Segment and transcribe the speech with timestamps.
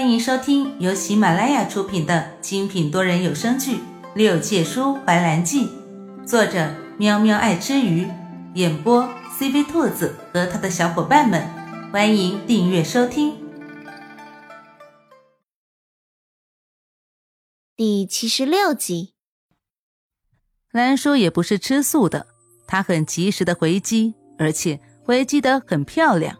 [0.00, 3.76] 欢迎收听由喜马拉雅出品的精品多人有声剧
[4.14, 5.66] 《六界书怀兰记》，
[6.26, 8.08] 作者喵喵爱吃鱼，
[8.54, 9.06] 演播
[9.38, 11.46] CV 兔子和他的小伙伴们。
[11.92, 13.34] 欢迎订阅收听。
[17.76, 19.12] 第七十六集，
[20.72, 22.26] 兰叔也不是吃素的，
[22.66, 26.38] 他很及时的回击，而且回击的很漂亮，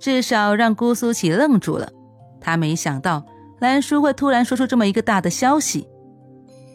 [0.00, 1.92] 至少让姑苏起愣住了。
[2.40, 3.24] 他没想到
[3.58, 5.86] 兰叔会突然说出这么一个大的消息。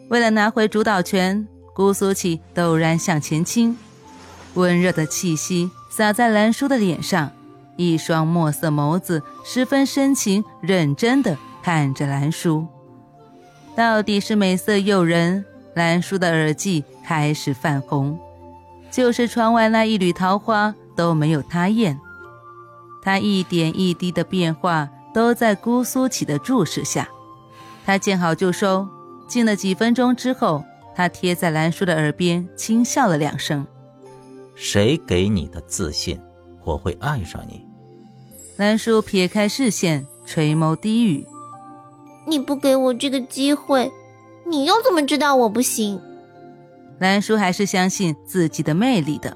[0.08, 3.76] 为了拿回主导权，姑苏起陡然向前倾，
[4.54, 7.32] 温热的气息洒在兰叔的脸上，
[7.76, 12.66] 一双墨色眸子十分深情认真的看着兰叔。
[13.74, 18.16] 到底是美色诱人，兰叔的耳际开始泛红，
[18.92, 21.98] 就是窗外那一缕桃花都没有他艳。
[23.02, 24.88] 他一点一滴的变化。
[25.16, 27.08] 都在姑苏起的注视下，
[27.86, 28.86] 他见好就收。
[29.26, 30.62] 静了几分钟之后，
[30.94, 33.66] 他贴在兰叔的耳边轻笑了两声
[34.54, 36.20] ：“谁给你的自信，
[36.62, 37.66] 我会爱上你？”
[38.58, 41.26] 兰叔撇开视线，垂眸低语
[42.28, 43.90] ：“你不给我这个机会，
[44.46, 45.98] 你又怎么知道我不行？”
[47.00, 49.34] 兰叔还是相信自己的魅力的，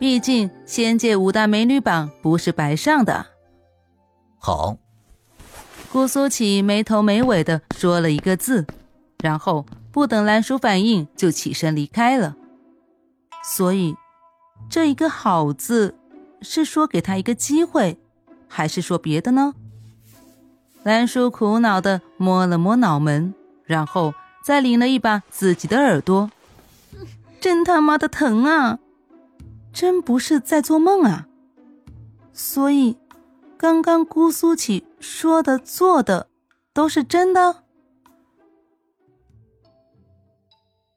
[0.00, 3.26] 毕竟仙界五大美女榜不是白上的。
[4.36, 4.78] 好。
[5.92, 8.66] 姑苏起没头没尾的说了一个字，
[9.22, 12.34] 然后不等兰叔反应就起身离开了。
[13.44, 13.94] 所以，
[14.70, 15.94] 这一个“好”字，
[16.40, 17.98] 是说给他一个机会，
[18.48, 19.52] 还是说别的呢？
[20.82, 26.30] 兰叔苦恼的摸了摸脑门，然后再拧了一把自己的耳朵，
[27.38, 28.78] 真他妈的疼啊！
[29.74, 31.26] 真不是在做梦啊！
[32.32, 32.96] 所以。
[33.62, 36.26] 刚刚姑苏起说的、做的
[36.74, 37.62] 都是真的。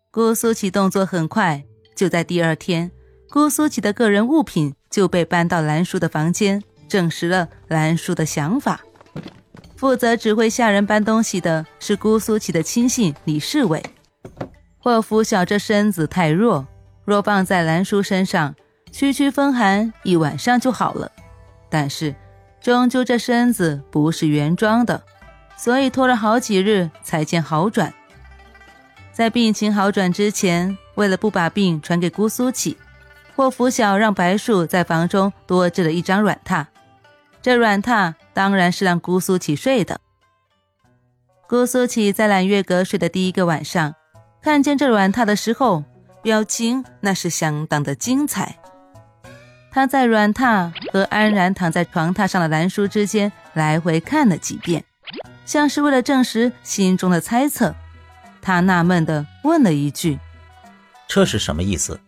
[0.10, 1.64] 姑苏起动作很快，
[1.96, 2.92] 就在第二天，
[3.30, 8.82] 姑苏起的个人物品就被搬到兰叔的房间，证实了兰叔的想法。
[9.76, 13.84] 负责指挥下人搬东西的是姑苏起的亲信李世伟。
[14.80, 16.66] 霍福小这身子太弱，
[17.06, 18.56] 若放在兰叔身上，
[18.92, 21.12] 区区风寒一晚上就好了。
[21.70, 22.16] 但是。
[22.66, 25.04] 终究这身子不是原装的，
[25.56, 27.94] 所以拖了好几日才见好转。
[29.12, 32.76] 在病情好转之前，为了不把病传给姑苏起，
[33.36, 36.66] 霍福晓让白树在房中多置了一张软榻。
[37.40, 40.00] 这软榻当然是让姑苏起睡的。
[41.48, 43.94] 姑苏起在揽月阁睡的第一个晚上，
[44.42, 45.84] 看见这软榻的时候，
[46.24, 48.58] 表情那是相当的精彩。
[49.76, 54.86] 他在软榻和安然躺在床榻上的兰叔之间来回看了几遍，
[55.46, 57.76] 像是为了证实心中的猜测。
[58.42, 60.18] 他纳闷地问了一句
[61.10, 62.00] ：“这是什么意思？”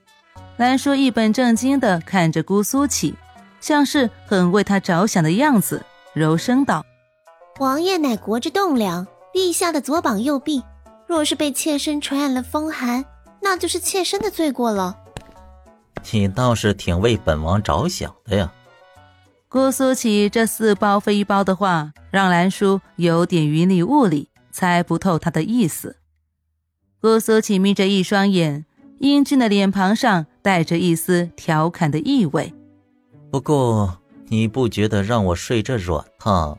[0.55, 3.15] 兰叔一本正经地看着姑苏起，
[3.59, 6.85] 像是很为他着想的样子，柔声道
[7.59, 10.63] ：“王爷乃国之栋梁，陛下的左膀右臂，
[11.05, 13.03] 若是被妾身传染了风寒，
[13.41, 14.97] 那就是妾身的罪过了。”
[16.11, 18.51] 你倒是挺为本王着想的呀！
[19.49, 25.97] 姑苏起这似包非包的话，让兰叔有点云里雾里，猜不透他的意思。
[26.99, 28.65] 姑苏起眯着一双眼，
[28.99, 32.53] 英俊的脸庞上带着一丝调侃的意味。
[33.31, 36.57] 不过，你不觉得让我睡这软榻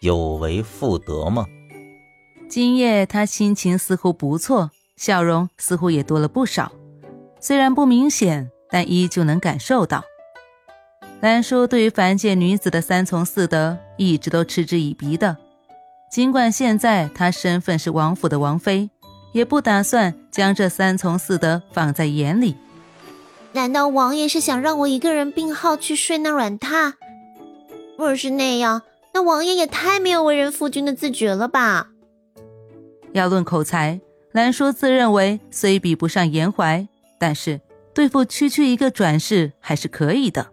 [0.00, 1.46] 有违妇德吗？
[2.48, 6.72] 今夜他心情似乎不错，笑容似乎也多了不少，
[7.40, 8.50] 虽然不明显。
[8.70, 10.04] 但依旧能感受到，
[11.20, 15.36] 兰叔对于凡界女子的三从四德一直都嗤之以鼻的。
[16.10, 18.90] 尽管现在她身份是王府的王妃，
[19.32, 22.56] 也不打算将这三从四德放在眼里。
[23.52, 26.94] 难道王爷是想让我一个人病号去睡那软榻？
[27.96, 31.88] 若是那样，那王爷也太没有为人夫君的自觉了吧？
[33.12, 34.00] 要论口才，
[34.32, 36.86] 兰叔自认为虽比不上颜怀，
[37.18, 37.60] 但是。
[37.94, 40.52] 对付区区一个转世还是可以的。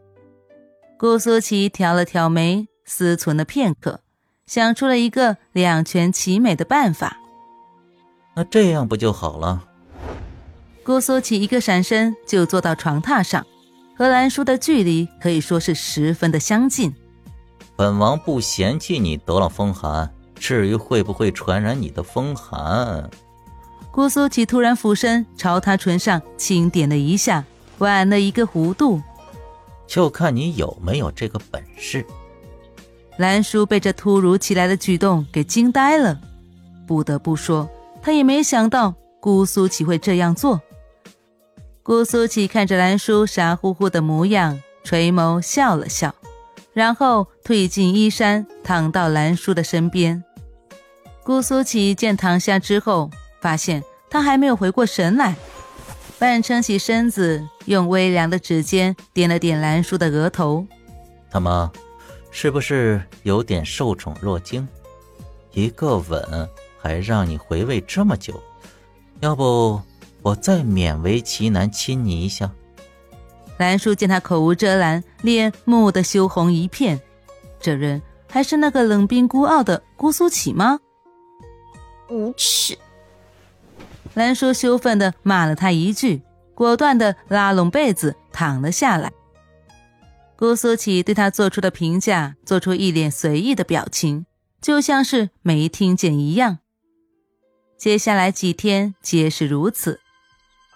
[0.97, 4.01] 姑苏琪挑了挑眉，思忖了片刻，
[4.47, 7.17] 想出了一个两全其美的办法。
[8.35, 9.63] 那这样不就好了？
[10.83, 13.45] 姑苏琪一个闪身就坐到床榻上，
[13.97, 16.93] 和兰叔的距离可以说是十分的相近。
[17.75, 23.09] 本王不嫌弃你得了风寒，至于会不会传染你的风寒？
[23.95, 27.45] 姑苏起突然俯身朝他唇上轻点了一下，
[27.77, 29.01] 挽了一个弧度。
[29.87, 32.05] 就看你有没有这个本事。
[33.15, 36.19] 兰叔被这突如其来的举动给惊呆了。
[36.85, 37.69] 不得不说，
[38.01, 40.59] 他也没想到姑苏琪会这样做。
[41.81, 46.13] 姑苏琪看着兰叔傻乎乎的模样，垂眸笑了笑，
[46.73, 50.21] 然后退进衣衫，躺到兰叔的身边。
[51.23, 53.09] 姑苏琪见躺下之后，
[53.41, 55.35] 发现他还没有回过神来，
[56.17, 60.65] 半撑起身子，用微凉的指尖点了点兰叔的额头。
[61.29, 61.71] 他妈，
[62.31, 64.67] 是不是有点受宠若惊？
[65.51, 66.49] 一个吻
[66.81, 68.41] 还让你回味这么久，
[69.21, 69.81] 要不
[70.21, 72.51] 我再勉为其难亲你一下？
[73.57, 76.99] 兰叔见他口无遮拦，脸蓦地羞红一片。
[77.59, 80.79] 这人还是那个冷冰孤傲的姑苏起吗？
[82.09, 82.77] 无耻！
[84.15, 86.23] 兰叔羞愤地骂了他一句，
[86.55, 89.11] 果断地拉拢被子躺了下来。
[90.37, 94.25] 姑苏起对他做出的评价做出一脸随意的表情，
[94.61, 96.59] 就像是没听见一样。
[97.77, 99.99] 接下来几天皆是如此。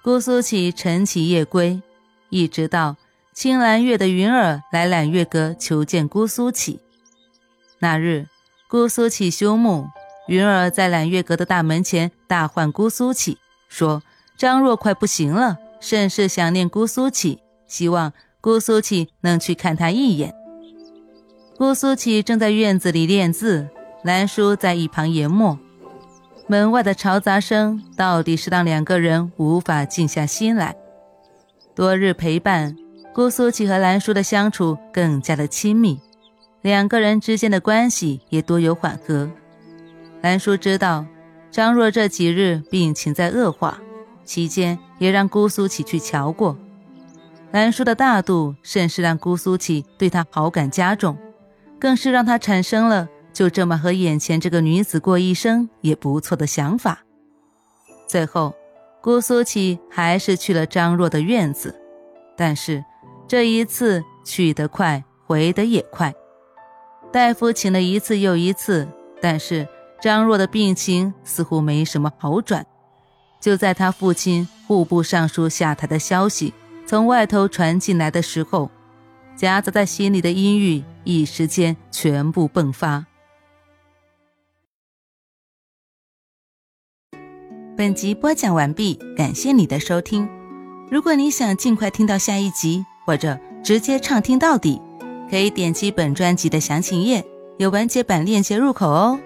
[0.02, 1.82] 姑苏起晨起夜归，
[2.30, 2.96] 一直到
[3.34, 6.80] 青兰月的云儿来揽月阁求见姑苏起。
[7.80, 8.28] 那日，
[8.70, 9.88] 姑苏起休沐。
[10.30, 14.04] 云儿在揽月阁的大门前大唤姑苏起，说
[14.38, 20.36] ：“张若快不行了，甚是想念姑苏起，希望姑苏起能去看他一眼。”
[21.58, 23.70] 姑苏起正在院子里练字，
[24.04, 25.58] 兰叔在一旁研墨。
[26.46, 30.76] 门外的嘈杂声，到底是让两个人无法静下心来。
[31.74, 32.78] 多日陪伴，
[33.16, 36.00] 姑苏起和兰叔的相处更加的亲密，
[36.62, 39.28] 两个人之间的关系也多有缓和。
[40.22, 41.06] 兰叔知道
[41.50, 43.80] 张若这几日病情在恶化，
[44.26, 46.58] 期间也让姑苏起去瞧过。
[47.52, 51.18] 兰叔的大度，甚是让姑苏起对他好感加重，
[51.80, 57.00] 更是让他产生了就这么和眼前这个女子过一生也不错的想法。
[58.06, 58.54] 最后，
[59.02, 61.74] 姑苏起还是去了张若的院子，
[62.36, 62.84] 但是
[63.28, 66.14] 这一次去得快，回得也快。
[67.12, 68.86] 大夫请了一次又一次，
[69.22, 69.66] 但是。
[70.02, 72.66] 张若的病情似乎没什么好转，
[73.42, 76.54] 就在他父亲户部尚书下台的消息
[76.86, 78.72] 从外头传进来的时候，
[79.36, 83.06] 夹杂在心里的阴郁一时间全部迸发。
[87.76, 90.28] 本集播讲完毕，感谢你的收听。
[90.90, 94.82] 如果你想尽快听到下一集，或者直接畅听到底，
[95.30, 97.26] 可以点击本专辑的详情页，
[97.58, 99.20] 有完结版链接入口哦。